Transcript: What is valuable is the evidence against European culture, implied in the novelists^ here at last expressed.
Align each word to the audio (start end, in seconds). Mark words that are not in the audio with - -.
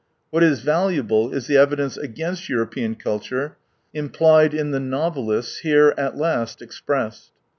What 0.31 0.41
is 0.41 0.61
valuable 0.61 1.31
is 1.31 1.45
the 1.45 1.57
evidence 1.57 1.95
against 1.95 2.49
European 2.49 2.95
culture, 2.95 3.57
implied 3.93 4.51
in 4.51 4.71
the 4.71 4.79
novelists^ 4.79 5.59
here 5.59 5.93
at 5.95 6.17
last 6.17 6.59
expressed. 6.59 7.31